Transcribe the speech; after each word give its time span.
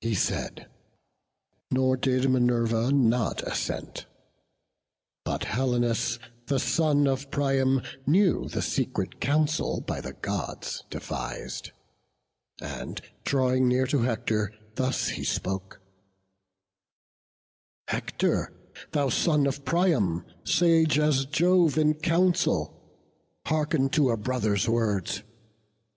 He 0.00 0.14
said; 0.14 0.68
nor 1.72 1.96
did 1.96 2.30
Minerva 2.30 2.92
not 2.92 3.42
assent; 3.42 4.06
But 5.24 5.46
Helenus, 5.46 6.20
the 6.46 6.60
son 6.60 7.08
of 7.08 7.28
Priam, 7.32 7.82
knew 8.06 8.46
The 8.48 8.62
secret 8.62 9.20
counsel 9.20 9.80
by 9.80 10.00
the 10.00 10.12
Gods 10.12 10.84
devis'd; 10.90 11.72
And 12.62 13.00
drawing 13.24 13.66
near 13.66 13.88
to 13.88 14.02
Hector, 14.02 14.52
thus 14.76 15.08
he 15.08 15.24
spoke: 15.24 15.80
"Hector, 17.88 18.52
thou 18.92 19.08
son 19.08 19.44
of 19.44 19.64
Priam, 19.64 20.24
sage 20.44 21.00
as 21.00 21.26
Jove 21.26 21.76
In 21.76 21.94
council, 21.94 22.80
hearken 23.46 23.88
to 23.88 24.10
a 24.10 24.16
brother's 24.16 24.68
words. 24.68 25.24